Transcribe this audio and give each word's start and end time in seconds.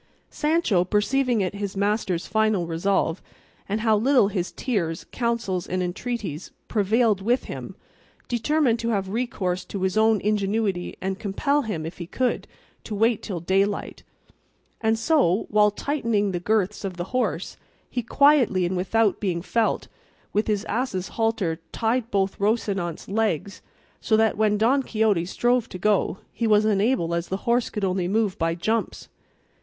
Sancho 0.31 0.83
perceiving 0.83 1.41
it 1.41 1.53
his 1.53 1.77
master's 1.77 2.25
final 2.25 2.65
resolve, 2.65 3.21
and 3.69 3.81
how 3.81 3.95
little 3.95 4.29
his 4.29 4.51
tears, 4.51 5.05
counsels, 5.11 5.67
and 5.67 5.83
entreaties 5.83 6.49
prevailed 6.67 7.21
with 7.21 7.43
him, 7.43 7.75
determined 8.27 8.79
to 8.79 8.89
have 8.89 9.09
recourse 9.09 9.63
to 9.63 9.83
his 9.83 9.95
own 9.97 10.19
ingenuity 10.21 10.95
and 11.01 11.19
compel 11.19 11.61
him, 11.61 11.85
if 11.85 11.99
he 11.99 12.07
could, 12.07 12.47
to 12.83 12.95
wait 12.95 13.21
till 13.21 13.39
daylight; 13.39 14.01
and 14.81 14.97
so, 14.97 15.45
while 15.51 15.69
tightening 15.69 16.31
the 16.31 16.39
girths 16.39 16.83
of 16.83 16.97
the 16.97 17.03
horse, 17.13 17.55
he 17.87 18.01
quietly 18.01 18.65
and 18.65 18.75
without 18.75 19.19
being 19.19 19.43
felt, 19.43 19.87
with 20.33 20.47
his 20.47 20.65
ass' 20.65 21.09
halter 21.09 21.59
tied 21.71 22.09
both 22.09 22.39
Rocinante's 22.39 23.07
legs, 23.07 23.61
so 23.99 24.17
that 24.17 24.35
when 24.35 24.57
Don 24.57 24.81
Quixote 24.81 25.25
strove 25.25 25.69
to 25.69 25.77
go 25.77 26.17
he 26.33 26.47
was 26.47 26.65
unable 26.65 27.13
as 27.13 27.27
the 27.27 27.37
horse 27.45 27.69
could 27.69 27.85
only 27.85 28.07
move 28.07 28.35
by 28.39 28.55
jumps. 28.55 29.07